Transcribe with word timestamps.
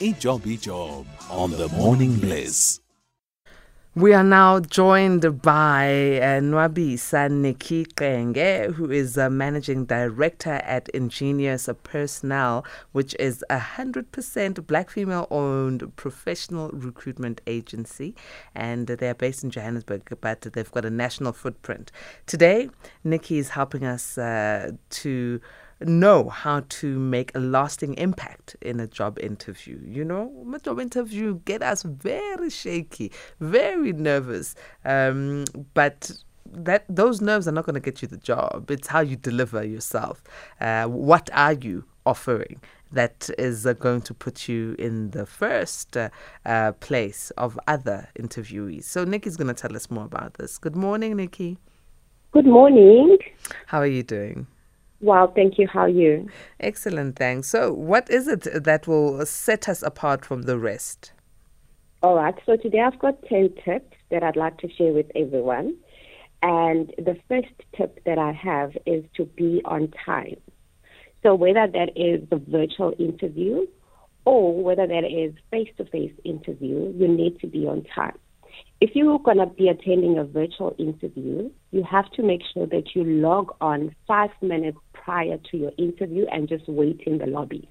Ijob 0.00 0.60
job 0.60 1.06
on 1.28 1.50
the 1.50 1.68
Morning 1.68 2.16
Bliss. 2.16 2.80
We 3.96 4.14
are 4.14 4.22
now 4.22 4.60
joined 4.60 5.42
by 5.42 6.20
uh, 6.22 6.38
Nwabisa 6.38 7.28
Nikki 7.28 7.84
Qenge, 7.84 8.72
who 8.74 8.88
is 8.88 9.16
a 9.16 9.28
managing 9.28 9.84
director 9.84 10.60
at 10.62 10.88
Ingenious 10.90 11.68
Personnel, 11.82 12.64
which 12.92 13.16
is 13.18 13.44
a 13.50 13.58
100% 13.58 14.64
black 14.68 14.90
female 14.90 15.26
owned 15.32 15.96
professional 15.96 16.68
recruitment 16.68 17.40
agency. 17.48 18.14
And 18.54 18.86
they're 18.86 19.12
based 19.12 19.42
in 19.42 19.50
Johannesburg, 19.50 20.16
but 20.20 20.42
they've 20.42 20.70
got 20.70 20.84
a 20.84 20.90
national 20.90 21.32
footprint. 21.32 21.90
Today, 22.26 22.70
Nikki 23.02 23.38
is 23.38 23.48
helping 23.48 23.84
us 23.84 24.16
uh, 24.16 24.70
to 24.90 25.40
know 25.80 26.28
how 26.28 26.64
to 26.68 26.98
make 26.98 27.34
a 27.34 27.38
lasting 27.38 27.94
impact 27.94 28.56
in 28.60 28.80
a 28.80 28.86
job 28.86 29.18
interview. 29.18 29.80
You 29.84 30.04
know, 30.04 30.32
a 30.54 30.58
job 30.58 30.80
interview 30.80 31.40
get 31.44 31.62
us 31.62 31.82
very 31.82 32.50
shaky, 32.50 33.12
very 33.40 33.92
nervous. 33.92 34.54
Um, 34.84 35.44
but 35.74 36.10
that 36.52 36.84
those 36.88 37.20
nerves 37.20 37.46
are 37.46 37.52
not 37.52 37.64
going 37.64 37.74
to 37.74 37.80
get 37.80 38.02
you 38.02 38.08
the 38.08 38.16
job. 38.16 38.70
It's 38.70 38.88
how 38.88 39.00
you 39.00 39.16
deliver 39.16 39.64
yourself. 39.64 40.22
Uh, 40.60 40.86
what 40.86 41.30
are 41.32 41.52
you 41.52 41.84
offering? 42.04 42.60
That 42.92 43.30
is 43.38 43.66
uh, 43.66 43.74
going 43.74 44.00
to 44.02 44.14
put 44.14 44.48
you 44.48 44.74
in 44.76 45.12
the 45.12 45.24
first 45.24 45.96
uh, 45.96 46.08
uh 46.44 46.72
place 46.72 47.30
of 47.38 47.58
other 47.68 48.08
interviewees. 48.18 48.82
So, 48.82 49.04
Nikki's 49.04 49.36
going 49.36 49.54
to 49.54 49.54
tell 49.54 49.76
us 49.76 49.90
more 49.90 50.06
about 50.06 50.34
this. 50.34 50.58
Good 50.58 50.74
morning, 50.74 51.16
Nikki. 51.16 51.56
Good 52.32 52.46
morning. 52.46 53.18
How 53.66 53.78
are 53.78 53.86
you 53.86 54.02
doing? 54.02 54.48
Well, 55.00 55.32
thank 55.34 55.58
you. 55.58 55.66
How 55.66 55.80
are 55.80 55.88
you? 55.88 56.28
Excellent, 56.60 57.16
thanks. 57.16 57.48
So, 57.48 57.72
what 57.72 58.10
is 58.10 58.28
it 58.28 58.46
that 58.64 58.86
will 58.86 59.24
set 59.24 59.68
us 59.68 59.82
apart 59.82 60.24
from 60.24 60.42
the 60.42 60.58
rest? 60.58 61.12
All 62.02 62.16
right. 62.16 62.34
So, 62.44 62.56
today 62.56 62.80
I've 62.80 62.98
got 62.98 63.22
10 63.22 63.54
tips 63.64 63.96
that 64.10 64.22
I'd 64.22 64.36
like 64.36 64.58
to 64.58 64.68
share 64.70 64.92
with 64.92 65.06
everyone. 65.14 65.76
And 66.42 66.92
the 66.98 67.16
first 67.28 67.48
tip 67.76 68.02
that 68.04 68.18
I 68.18 68.32
have 68.32 68.76
is 68.86 69.04
to 69.16 69.24
be 69.24 69.62
on 69.64 69.92
time. 70.04 70.36
So, 71.22 71.34
whether 71.34 71.66
that 71.66 71.90
is 71.96 72.28
the 72.28 72.42
virtual 72.48 72.94
interview 72.98 73.66
or 74.26 74.62
whether 74.62 74.86
that 74.86 75.04
is 75.04 75.34
face 75.50 75.68
to 75.78 75.84
face 75.86 76.12
interview, 76.24 76.92
you 76.94 77.08
need 77.08 77.40
to 77.40 77.46
be 77.46 77.66
on 77.66 77.84
time. 77.94 78.18
If 78.80 78.92
you're 78.94 79.18
going 79.18 79.36
to 79.36 79.46
be 79.46 79.68
attending 79.68 80.16
a 80.16 80.24
virtual 80.24 80.74
interview, 80.78 81.50
you 81.70 81.82
have 81.82 82.10
to 82.12 82.22
make 82.22 82.40
sure 82.54 82.66
that 82.66 82.94
you 82.94 83.04
log 83.04 83.54
on 83.60 83.94
five 84.08 84.30
minutes 84.40 84.78
prior 84.94 85.36
to 85.50 85.56
your 85.58 85.72
interview 85.76 86.24
and 86.32 86.48
just 86.48 86.66
wait 86.66 87.02
in 87.06 87.18
the 87.18 87.26
lobby. 87.26 87.68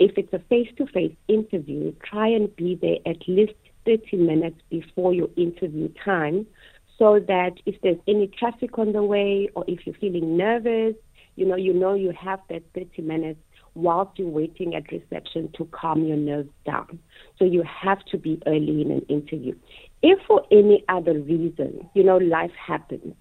If 0.00 0.18
it's 0.18 0.32
a 0.32 0.40
face 0.48 0.66
to 0.78 0.86
face 0.86 1.14
interview, 1.28 1.94
try 2.04 2.26
and 2.26 2.54
be 2.56 2.74
there 2.74 2.96
at 3.06 3.18
least 3.28 3.52
30 3.86 4.16
minutes 4.16 4.60
before 4.68 5.14
your 5.14 5.28
interview 5.36 5.88
time 6.04 6.44
so 6.98 7.20
that 7.28 7.52
if 7.64 7.80
there's 7.82 7.98
any 8.08 8.26
traffic 8.26 8.78
on 8.80 8.92
the 8.92 9.02
way 9.04 9.48
or 9.54 9.64
if 9.68 9.86
you're 9.86 9.96
feeling 10.00 10.36
nervous, 10.36 10.96
you 11.36 11.46
know, 11.46 11.56
you 11.56 11.72
know 11.72 11.94
you 11.94 12.12
have 12.20 12.40
that 12.50 12.64
30 12.74 13.02
minutes 13.02 13.38
whilst 13.74 14.18
you're 14.18 14.28
waiting 14.28 14.74
at 14.74 14.90
reception 14.90 15.50
to 15.56 15.64
calm 15.66 16.04
your 16.04 16.16
nerves 16.16 16.50
down. 16.66 16.98
So 17.38 17.44
you 17.44 17.62
have 17.62 18.04
to 18.06 18.18
be 18.18 18.42
early 18.46 18.82
in 18.82 18.90
an 18.90 19.02
interview. 19.08 19.54
If 20.02 20.18
for 20.26 20.42
any 20.50 20.84
other 20.88 21.18
reason, 21.18 21.88
you 21.94 22.02
know, 22.02 22.16
life 22.16 22.50
happens, 22.54 23.14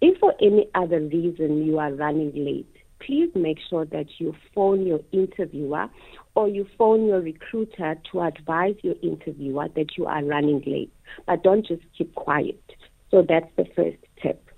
if 0.00 0.18
for 0.18 0.34
any 0.40 0.68
other 0.74 1.00
reason 1.00 1.64
you 1.64 1.78
are 1.78 1.92
running 1.92 2.32
late, 2.34 2.74
please 3.04 3.30
make 3.34 3.58
sure 3.68 3.84
that 3.86 4.06
you 4.18 4.34
phone 4.54 4.86
your 4.86 5.00
interviewer 5.12 5.88
or 6.34 6.48
you 6.48 6.66
phone 6.78 7.06
your 7.06 7.20
recruiter 7.20 7.96
to 8.10 8.20
advise 8.22 8.76
your 8.82 8.94
interviewer 9.02 9.68
that 9.76 9.96
you 9.96 10.06
are 10.06 10.24
running 10.24 10.62
late. 10.66 10.92
But 11.26 11.42
don't 11.42 11.66
just 11.66 11.82
keep 11.96 12.14
quiet. 12.14 12.62
So 13.10 13.24
that's 13.28 13.50
the 13.56 13.66
first 13.76 13.98
tip. 14.22 14.48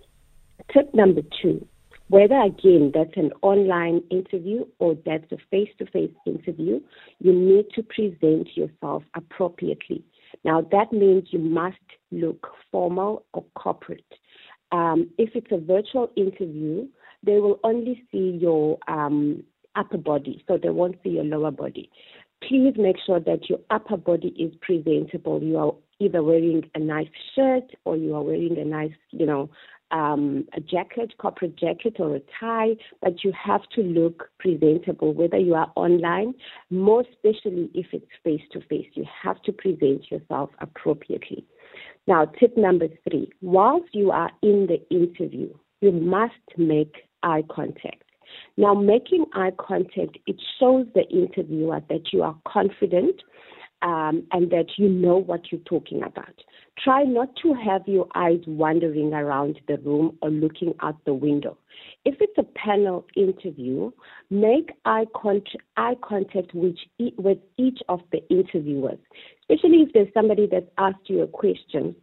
Tip 0.73 0.95
number 0.95 1.23
two 1.43 1.67
whether 2.09 2.41
again 2.43 2.93
that's 2.95 3.17
an 3.17 3.33
online 3.43 4.03
interview 4.11 4.65
or 4.79 4.97
that's 5.07 5.31
a 5.33 5.37
face 5.51 5.71
to 5.79 5.87
face 5.87 6.13
interview, 6.27 6.81
you 7.19 7.33
need 7.33 7.67
to 7.75 7.83
present 7.83 8.57
yourself 8.57 9.03
appropriately. 9.15 10.05
Now, 10.45 10.61
that 10.73 10.93
means 10.93 11.29
you 11.31 11.39
must 11.39 11.77
look 12.11 12.47
formal 12.71 13.25
or 13.33 13.45
corporate. 13.55 14.05
Um, 14.73 15.11
if 15.19 15.31
it's 15.35 15.53
a 15.53 15.59
virtual 15.59 16.11
interview, 16.17 16.87
they 17.23 17.39
will 17.39 17.61
only 17.65 18.03
see 18.13 18.39
your 18.41 18.79
um, 18.89 19.43
upper 19.77 19.99
body, 19.99 20.45
so 20.47 20.59
they 20.59 20.71
won't 20.71 20.97
see 21.03 21.11
your 21.11 21.25
lower 21.25 21.51
body. 21.51 21.91
Please 22.47 22.75
make 22.77 22.97
sure 23.07 23.21
that 23.21 23.49
your 23.49 23.59
upper 23.71 23.97
body 23.97 24.29
is 24.39 24.53
presentable. 24.61 25.43
You 25.43 25.57
are 25.59 25.73
either 25.99 26.23
wearing 26.23 26.69
a 26.75 26.79
nice 26.79 27.09
shirt 27.35 27.65
or 27.85 27.97
you 27.97 28.15
are 28.15 28.23
wearing 28.23 28.59
a 28.59 28.65
nice, 28.65 28.93
you 29.11 29.27
know, 29.27 29.49
um, 29.91 30.47
a 30.55 30.61
jacket, 30.61 31.15
corporate 31.19 31.57
jacket, 31.57 31.97
or 31.99 32.17
a 32.17 32.21
tie, 32.41 32.77
but 33.01 33.23
you 33.25 33.33
have 33.33 33.63
to 33.75 33.83
look 33.83 34.31
presentable, 34.39 35.13
whether 35.13 35.39
you 35.39 35.55
are 35.55 35.71
online, 35.77 36.35
more 36.71 37.03
especially 37.03 37.71
if 37.75 37.87
it's 37.93 38.07
face 38.23 38.43
to 38.53 38.61
face. 38.63 38.89
You 38.95 39.05
have 39.23 39.41
to 39.43 39.53
present 39.53 40.11
yourself 40.11 40.51
appropriately. 40.61 41.45
Now, 42.07 42.27
tip 42.27 42.57
number 42.57 42.89
three 43.09 43.31
whilst 43.41 43.95
you 43.95 44.11
are 44.11 44.31
in 44.43 44.67
the 44.67 44.81
interview, 44.95 45.53
you 45.81 45.93
must 45.93 46.35
make 46.57 46.95
eye 47.23 47.45
contact. 47.51 48.03
Now, 48.57 48.75
making 48.75 49.27
eye 49.35 49.53
contact, 49.59 50.19
it 50.27 50.41
shows 50.59 50.87
the 50.95 51.07
interviewer 51.09 51.81
that 51.89 52.13
you 52.13 52.23
are 52.23 52.37
confident 52.47 53.23
um, 53.83 54.27
and 54.33 54.51
that 54.51 54.67
you 54.77 54.89
know 54.89 55.17
what 55.17 55.53
you're 55.53 55.61
talking 55.63 56.03
about. 56.03 56.35
Try 56.83 57.05
not 57.05 57.35
to 57.43 57.55
have 57.55 57.83
your 57.87 58.09
eyes 58.15 58.41
wandering 58.47 59.13
around 59.13 59.61
the 59.69 59.79
room 59.79 60.19
or 60.23 60.31
looking 60.31 60.75
out 60.81 61.03
the 61.05 61.15
window. 61.15 61.57
If 62.05 62.17
it's 62.21 62.37
a 62.37 62.43
panel 62.43 63.07
interview, 63.17 63.93
make 64.29 64.73
eye, 64.85 65.07
eye 65.77 65.97
contact 66.03 66.53
with, 66.53 66.77
e- 66.99 67.15
with 67.17 67.39
each 67.59 67.79
of 67.89 68.01
the 68.11 68.27
interviewers, 68.29 68.99
especially 69.49 69.83
if 69.83 69.93
there's 69.93 70.13
somebody 70.13 70.49
that's 70.51 70.69
asked 70.79 71.09
you 71.09 71.23
a 71.23 71.29
question 71.29 71.95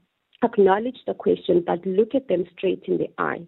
acknowledge 0.44 0.98
the 1.06 1.14
question, 1.14 1.64
but 1.66 1.86
look 1.86 2.16
at 2.16 2.28
them 2.28 2.46
straight 2.58 2.84
in 2.88 2.98
the 2.98 3.10
eye. 3.18 3.42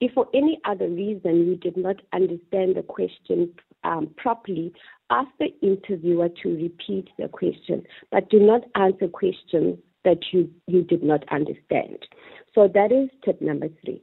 If 0.00 0.12
for 0.12 0.28
any 0.34 0.60
other 0.64 0.88
reason 0.88 1.46
you 1.46 1.56
did 1.56 1.76
not 1.76 1.96
understand 2.12 2.76
the 2.76 2.82
question 2.82 3.52
um, 3.84 4.10
properly, 4.16 4.72
ask 5.10 5.28
the 5.38 5.54
interviewer 5.62 6.28
to 6.42 6.48
repeat 6.48 7.08
the 7.18 7.28
question, 7.28 7.82
but 8.10 8.30
do 8.30 8.40
not 8.40 8.62
answer 8.74 9.08
questions 9.08 9.78
that 10.04 10.18
you, 10.32 10.50
you 10.66 10.82
did 10.82 11.02
not 11.02 11.24
understand. 11.30 11.98
So 12.54 12.68
that 12.72 12.92
is 12.92 13.10
tip 13.24 13.40
number 13.40 13.68
three. 13.84 14.02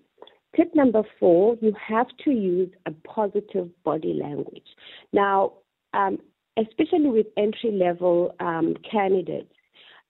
Tip 0.55 0.73
number 0.73 1.03
four, 1.19 1.57
you 1.61 1.73
have 1.87 2.07
to 2.23 2.31
use 2.31 2.69
a 2.85 2.91
positive 3.07 3.69
body 3.83 4.13
language. 4.13 4.67
Now, 5.11 5.53
um, 5.93 6.19
especially 6.57 7.09
with 7.09 7.27
entry 7.37 7.71
level 7.71 8.33
um, 8.39 8.75
candidates, 8.89 9.51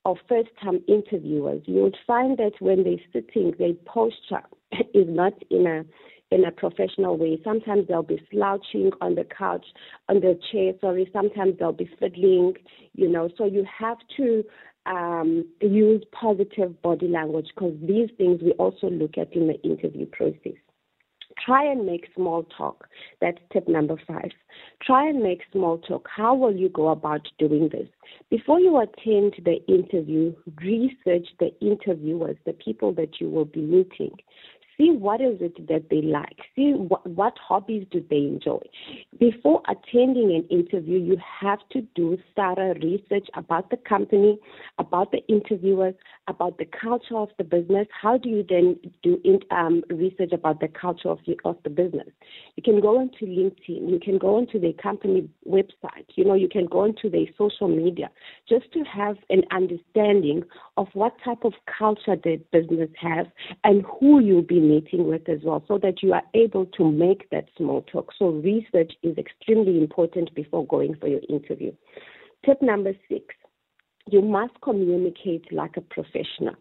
or 0.06 0.16
first 0.30 0.50
time 0.64 0.82
interviewers, 0.88 1.64
you 1.66 1.82
would 1.82 1.98
find 2.06 2.38
that 2.38 2.52
when 2.60 2.84
they're 2.84 2.98
sitting, 3.12 3.54
their 3.58 3.74
posture 3.86 4.46
is 4.94 5.08
not 5.10 5.34
in 5.50 5.66
a 5.66 5.84
in 6.32 6.46
a 6.46 6.52
professional 6.52 7.18
way. 7.18 7.40
Sometimes 7.44 7.88
they'll 7.88 8.04
be 8.04 8.22
slouching 8.32 8.92
on 9.02 9.16
the 9.16 9.26
couch, 9.26 9.66
on 10.10 10.20
the 10.22 10.40
chair, 10.52 10.74
sorry. 10.82 11.10
Sometimes 11.14 11.56
they'll 11.60 11.72
be 11.72 11.90
fiddling, 12.00 12.54
you 12.94 13.08
know. 13.10 13.30
So 13.38 13.46
you 13.46 13.66
have 13.80 13.98
to 14.18 14.44
um, 14.86 15.46
use 15.62 16.04
positive 16.12 16.82
body 16.82 17.08
language 17.08 17.48
because 17.54 17.74
these 17.82 18.10
things 18.18 18.42
we 18.42 18.52
also 18.54 18.90
look 18.90 19.18
at 19.18 19.34
in 19.34 19.48
the 19.48 19.62
interview 19.62 20.06
process. 20.08 20.54
Try 21.44 21.70
and 21.70 21.86
make 21.86 22.08
small 22.16 22.44
talk. 22.58 22.88
That's 23.20 23.38
tip 23.52 23.68
number 23.68 23.96
five. 24.08 24.32
Try 24.82 25.10
and 25.10 25.22
make 25.22 25.42
small 25.52 25.80
talk. 25.80 26.08
How 26.14 26.34
will 26.34 26.56
you 26.56 26.70
go 26.70 26.90
about 26.90 27.28
doing 27.38 27.70
this? 27.72 27.88
Before 28.30 28.60
you 28.60 28.78
attend 28.78 29.36
the 29.44 29.58
interview, 29.68 30.34
research 30.62 31.28
the 31.40 31.52
interviewers, 31.60 32.38
the 32.46 32.54
people 32.54 32.94
that 32.94 33.20
you 33.20 33.30
will 33.30 33.46
be 33.46 33.62
meeting. 33.62 34.16
See 34.78 34.92
what 34.92 35.22
is 35.22 35.38
it 35.40 35.68
that 35.68 35.90
they 35.90 36.02
like. 36.02 36.38
See 36.56 36.74
what, 36.74 37.06
what 37.08 37.38
hobbies 37.38 37.88
do 37.92 38.04
they 38.10 38.18
enjoy. 38.18 38.60
Before 39.20 39.62
attending 39.70 40.36
an 40.36 40.46
interview, 40.50 41.00
you 41.00 41.18
have 41.42 41.60
to 41.72 41.82
do 41.96 42.18
thorough 42.36 42.74
research 42.76 43.28
about 43.36 43.70
the 43.70 43.78
company, 43.78 44.38
about 44.78 45.12
the 45.12 45.26
interviewers, 45.28 45.96
about 46.28 46.58
the 46.58 46.66
culture 46.66 47.16
of 47.16 47.30
the 47.38 47.44
business. 47.46 47.88
How 48.02 48.18
do 48.18 48.28
you 48.28 48.46
then 48.48 48.78
do 49.02 49.20
in, 49.24 49.40
um, 49.52 49.84
research 49.90 50.34
about 50.34 50.60
the 50.60 50.68
culture 50.68 51.10
of 51.10 51.20
the, 51.26 51.40
of 51.46 51.58
the 51.64 51.70
business? 51.70 52.10
You 52.56 52.64
can 52.64 52.82
go 52.82 53.00
onto 53.00 53.26
LinkedIn. 53.26 53.90
You 53.90 54.00
can 54.04 54.18
go 54.18 54.36
onto 54.36 54.60
the 54.60 54.74
company 54.74 55.30
website. 55.48 56.08
You 56.16 56.26
know, 56.26 56.34
you 56.34 56.50
can 56.50 56.66
go 56.66 56.82
onto 56.82 57.10
their 57.10 57.28
social 57.38 57.70
media 57.70 58.10
just 58.50 58.72
to 58.74 58.84
have 58.84 59.16
an 59.30 59.44
understanding 59.52 60.44
of 60.76 60.88
what 60.94 61.14
type 61.24 61.46
of 61.46 61.54
culture 61.78 62.16
the 62.22 62.42
business 62.52 62.90
has 63.00 63.26
and 63.64 63.84
who 63.84 64.20
you'll 64.20 64.42
be 64.42 64.60
meeting 64.70 65.08
with 65.08 65.28
as 65.30 65.40
well 65.44 65.64
so 65.68 65.78
that 65.80 66.02
you 66.04 66.14
are 66.14 66.24
able 66.34 66.66
to 66.78 66.90
make 66.90 67.30
that 67.30 67.46
small 67.58 67.82
talk. 67.84 68.12
So 68.18 68.30
research 68.30 68.94
is 69.04 69.18
extremely 69.18 69.80
important 69.80 70.34
before 70.36 70.66
going 70.68 70.96
for 70.96 71.08
your 71.08 71.22
interview. 71.30 71.72
Tip 72.46 72.62
number 72.62 72.94
six, 73.10 73.36
you 74.10 74.22
must 74.22 74.54
communicate 74.62 75.52
like 75.52 75.78
a 75.78 75.82
professional. 75.82 76.56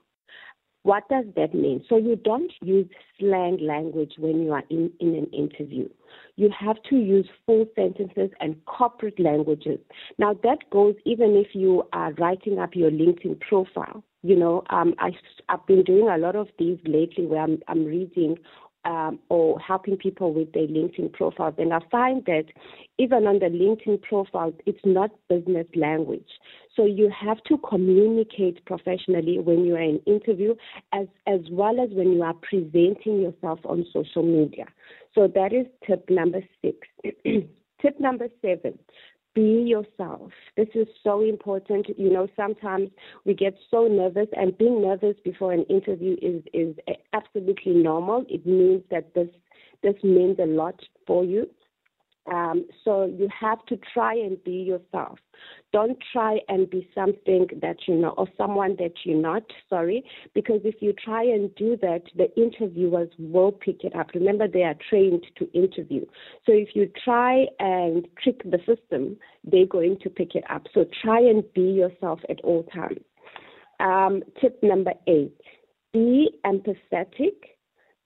What 0.85 1.09
does 1.09 1.25
that 1.37 1.55
mean? 1.55 1.83
So 1.89 1.97
you 1.97 2.15
don't 2.15 2.53
use 2.62 2.87
slang 3.19 3.59
language 3.61 4.12
when 4.19 4.43
you 4.43 4.53
are 4.53 4.62
in, 4.69 4.91
in 5.00 5.15
an 5.15 5.27
interview. 5.33 5.89
You 6.37 6.50
have 6.59 6.77
to 6.91 6.97
use 6.97 7.27
full 7.47 7.67
sentences 7.75 8.31
and 8.41 8.62
corporate 8.67 9.19
languages. 9.19 9.79
Now 10.19 10.35
that 10.43 10.59
goes 10.71 10.95
even 11.07 11.37
if 11.37 11.55
you 11.55 11.85
are 11.95 12.12
writing 12.15 12.59
up 12.59 12.77
your 12.77 12.91
LinkedIn 12.91 13.41
profile. 13.41 14.05
You 14.25 14.37
know, 14.37 14.62
um, 14.71 14.94
I, 14.99 15.11
I've 15.50 15.67
been 15.67 15.85
doing 15.85 16.09
a 16.09 16.17
lot 16.17 16.35
of 16.35 16.49
these 16.59 16.79
lately 16.87 17.26
where 17.26 17.43
I'm, 17.43 17.59
I'm 17.69 17.85
reading 17.85 18.38
um, 18.87 19.19
or 19.29 19.61
helping 19.61 19.97
people 19.99 20.32
with 20.32 20.53
their 20.53 20.67
LinkedIn 20.67 21.12
profiles. 21.12 21.55
And 21.59 21.75
I 21.75 21.81
find 21.91 22.25
that 22.25 22.44
even 22.99 23.26
on 23.26 23.38
the 23.38 23.47
LinkedIn 23.47 24.00
profile, 24.03 24.55
it's 24.65 24.81
not 24.82 25.11
business 25.29 25.67
language. 25.75 26.29
So 26.75 26.87
you 26.87 27.11
have 27.11 27.43
to 27.44 27.59
communicate 27.59 28.65
professionally 28.65 29.38
when 29.38 29.65
you 29.67 29.76
are 29.76 29.82
in 29.82 30.00
interview 30.06 30.55
as, 30.93 31.06
as 31.26 31.41
well 31.50 31.79
as 31.79 31.91
when 31.93 32.12
you 32.12 32.23
are 32.23 32.35
presenting 32.35 33.21
yourself 33.21 33.61
on 33.65 33.85
social 33.93 34.23
media. 34.23 34.65
So 35.15 35.29
that 35.35 35.53
is 35.53 35.67
tip 35.87 36.09
number 36.09 36.41
six. 36.62 36.79
tip 37.82 38.00
number 38.00 38.29
seven, 38.41 38.79
be 39.35 39.65
yourself. 39.67 40.31
This 40.57 40.69
is 40.75 40.87
so 41.03 41.21
important. 41.21 41.87
You 41.99 42.11
know, 42.11 42.29
sometimes 42.37 42.91
we 43.25 43.35
get 43.35 43.55
so 43.71 43.87
nervous, 43.87 44.29
and 44.37 44.57
being 44.57 44.83
nervous 44.83 45.17
before 45.25 45.53
an 45.53 45.65
interview 45.65 46.17
is 46.23 46.43
is 46.53 46.77
absolutely 47.13 47.73
normal. 47.73 48.25
It 48.29 48.47
means 48.47 48.83
that 48.91 49.15
this 49.15 49.29
this 49.83 49.97
means 50.03 50.39
a 50.39 50.47
lot 50.47 50.81
for 51.07 51.25
you. 51.25 51.49
Um, 52.31 52.65
so 52.85 53.05
you 53.05 53.29
have 53.38 53.65
to 53.67 53.79
try 53.93 54.15
and 54.15 54.43
be 54.44 54.53
yourself. 54.53 55.19
Don't 55.73 55.99
try 56.12 56.38
and 56.49 56.71
be 56.71 56.88
something 56.94 57.49
that 57.61 57.76
you 57.87 57.97
know 57.97 58.11
or 58.11 58.26
someone 58.38 58.76
that 58.79 58.93
you're 59.05 59.21
not. 59.21 59.43
Sorry, 59.69 60.03
because 60.35 60.61
if 60.65 60.76
you 60.81 60.94
try 60.94 61.23
and 61.23 61.55
do 61.56 61.76
that, 61.82 62.03
the 62.17 62.35
interviewers 62.41 63.11
will 63.19 63.53
pick 63.53 63.85
it 63.85 63.94
up. 63.94 64.11
Remember, 64.15 64.49
they 64.49 64.62
are 64.62 64.76
trained 64.88 65.26
to 65.37 65.50
interview. 65.53 66.06
So 66.47 66.53
if 66.53 66.69
you 66.75 66.91
try 67.05 67.47
and 67.59 68.06
trick 68.23 68.43
the 68.44 68.59
system, 68.59 69.19
they're 69.44 69.67
going 69.67 69.99
to 70.03 70.09
pick 70.09 70.35
it 70.35 70.44
up. 70.49 70.67
So 70.73 70.87
try 71.03 71.19
and 71.21 71.44
be 71.53 71.62
yourself 71.62 72.21
at 72.31 72.41
all 72.43 72.62
times. 72.65 73.00
Um, 73.81 74.23
tip 74.41 74.62
number 74.62 74.93
eight: 75.09 75.38
be 75.93 76.31
empathetic, 76.47 77.37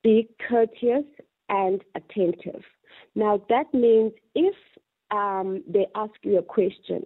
be 0.03 0.29
courteous, 0.49 1.05
and 1.49 1.85
attentive. 1.95 2.65
Now, 3.15 3.43
that 3.49 3.73
means 3.73 4.13
if 4.35 4.55
um, 5.11 5.63
they 5.69 5.87
ask 5.95 6.13
you 6.23 6.39
a 6.39 6.43
question, 6.43 7.05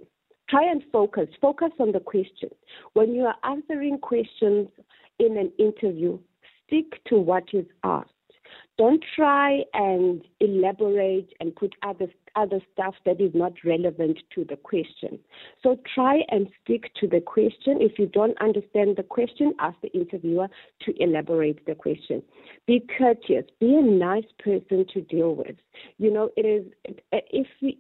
try 0.49 0.71
and 0.71 0.83
focus. 0.93 1.29
Focus 1.41 1.71
on 1.79 1.93
the 1.93 2.01
question. 2.01 2.51
When 2.95 3.15
you 3.15 3.25
are 3.25 3.37
answering 3.45 3.99
questions 3.99 4.69
in 5.19 5.37
an 5.37 5.53
interview, 5.59 6.19
stick 6.67 7.03
to 7.07 7.17
what 7.17 7.45
is 7.53 7.67
asked. 7.85 8.12
Don't 8.83 9.05
try 9.15 9.61
and 9.75 10.23
elaborate 10.41 11.33
and 11.39 11.55
put 11.55 11.73
other 11.85 12.09
other 12.35 12.59
stuff 12.73 12.97
that 13.07 13.21
is 13.21 13.31
not 13.33 13.53
relevant 13.65 14.19
to 14.35 14.45
the 14.45 14.57
question. 14.57 15.21
So 15.63 15.79
try 15.95 16.23
and 16.31 16.49
stick 16.61 16.91
to 16.99 17.07
the 17.07 17.21
question. 17.21 17.81
If 17.81 17.97
you 17.97 18.07
don't 18.07 18.37
understand 18.43 18.97
the 18.97 19.05
question, 19.05 19.55
ask 19.61 19.77
the 19.83 19.93
interviewer 19.93 20.49
to 20.81 20.93
elaborate 21.01 21.65
the 21.65 21.77
question. 21.77 22.25
Be 22.67 22.85
courteous. 22.99 23.45
Be 23.61 23.73
a 23.73 23.83
nice 23.83 24.31
person 24.43 24.85
to 24.95 25.01
deal 25.03 25.37
with. 25.37 25.55
You 25.99 26.11
know, 26.11 26.31
it 26.37 26.45
is 26.45 26.97
if 27.13 27.47
we, 27.63 27.79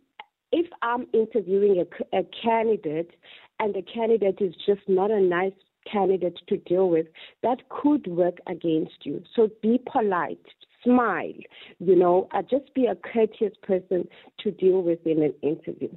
if 0.53 0.67
I'm 0.83 1.09
interviewing 1.13 1.83
a, 1.83 2.19
a 2.21 2.23
candidate 2.45 3.11
and 3.59 3.75
the 3.75 3.83
candidate 3.83 4.39
is 4.41 4.55
just 4.65 4.83
not 4.87 5.11
a 5.11 5.21
nice 5.21 5.59
candidate 5.91 6.39
to 6.47 6.59
deal 6.59 6.89
with, 6.89 7.07
that 7.43 7.69
could 7.71 8.07
work 8.07 8.39
against 8.47 9.05
you. 9.05 9.21
So 9.35 9.51
be 9.63 9.81
polite, 9.91 10.47
smile, 10.85 11.33
you 11.79 11.97
know, 11.97 12.29
uh, 12.33 12.43
just 12.43 12.73
be 12.75 12.87
a 12.87 12.95
courteous 12.95 13.55
person 13.63 14.09
to 14.41 14.51
deal 14.51 14.83
with 14.83 15.07
in 15.07 15.23
an 15.23 15.35
interview. 15.43 15.91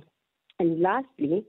And 0.59 0.81
lastly, 0.81 1.45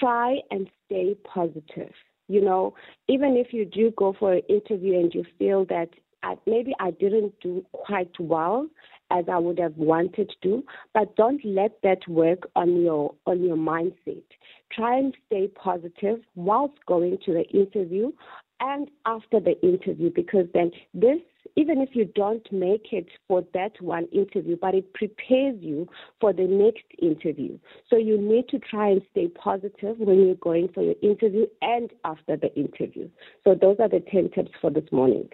try 0.00 0.38
and 0.50 0.68
stay 0.86 1.16
positive. 1.24 1.92
You 2.28 2.42
know, 2.42 2.74
even 3.08 3.36
if 3.36 3.52
you 3.52 3.64
do 3.64 3.90
go 3.96 4.14
for 4.18 4.34
an 4.34 4.42
interview 4.48 4.98
and 5.00 5.14
you 5.14 5.24
feel 5.38 5.64
that 5.66 5.88
I, 6.22 6.36
maybe 6.46 6.74
I 6.80 6.90
didn't 6.90 7.34
do 7.40 7.64
quite 7.72 8.12
well 8.18 8.66
as 9.10 9.24
I 9.32 9.38
would 9.38 9.58
have 9.58 9.76
wanted 9.76 10.32
to, 10.42 10.64
but 10.92 11.16
don't 11.16 11.42
let 11.44 11.80
that 11.82 12.06
work 12.08 12.40
on 12.54 12.82
your 12.82 13.14
on 13.26 13.42
your 13.42 13.56
mindset. 13.56 14.22
Try 14.70 14.98
and 14.98 15.16
stay 15.26 15.48
positive 15.48 16.20
whilst 16.34 16.84
going 16.86 17.18
to 17.24 17.32
the 17.32 17.44
interview 17.44 18.12
and 18.60 18.90
after 19.06 19.40
the 19.40 19.58
interview 19.62 20.10
because 20.14 20.46
then 20.52 20.70
this 20.92 21.20
even 21.56 21.80
if 21.80 21.90
you 21.92 22.04
don't 22.14 22.46
make 22.52 22.92
it 22.92 23.08
for 23.26 23.44
that 23.54 23.72
one 23.80 24.06
interview, 24.12 24.56
but 24.60 24.74
it 24.74 24.92
prepares 24.94 25.56
you 25.60 25.88
for 26.20 26.32
the 26.32 26.44
next 26.44 26.84
interview. 27.00 27.58
So 27.90 27.96
you 27.96 28.20
need 28.20 28.48
to 28.48 28.58
try 28.58 28.88
and 28.88 29.02
stay 29.10 29.28
positive 29.28 29.98
when 29.98 30.26
you're 30.26 30.34
going 30.36 30.68
for 30.68 30.82
your 30.82 30.94
interview 31.02 31.46
and 31.62 31.90
after 32.04 32.36
the 32.36 32.54
interview. 32.54 33.08
So 33.44 33.54
those 33.54 33.76
are 33.80 33.88
the 33.88 34.00
10 34.00 34.30
tips 34.34 34.52
for 34.60 34.70
this 34.70 34.90
morning. 34.92 35.28